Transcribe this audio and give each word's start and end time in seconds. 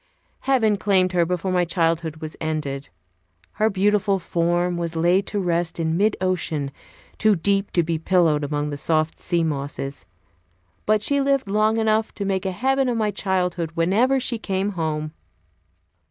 Heaven 0.39 0.77
claimed 0.77 1.11
her 1.11 1.27
before 1.27 1.51
my 1.51 1.63
childhood 1.63 2.15
was 2.17 2.35
ended. 2.41 2.89
Her 3.51 3.69
beautiful 3.69 4.17
form 4.17 4.75
was 4.75 4.95
laid 4.95 5.27
to 5.27 5.39
rest 5.39 5.79
in 5.79 5.95
mid 5.95 6.17
ocean, 6.19 6.71
too 7.19 7.35
deep 7.35 7.69
to 7.73 7.83
be 7.83 7.99
pillowed 7.99 8.43
among 8.43 8.71
the 8.71 8.77
soft 8.77 9.19
sea 9.19 9.43
mosses. 9.43 10.07
But 10.87 11.03
she 11.03 11.21
lived 11.21 11.47
long 11.47 11.77
enough 11.77 12.15
to 12.15 12.25
make 12.25 12.47
a 12.47 12.51
heaven 12.51 12.89
of 12.89 12.97
my 12.97 13.11
childhood 13.11 13.73
whenever 13.75 14.19
she 14.19 14.39
came 14.39 14.71
home. 14.71 15.13